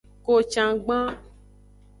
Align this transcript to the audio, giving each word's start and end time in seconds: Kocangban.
Kocangban. 0.25 1.03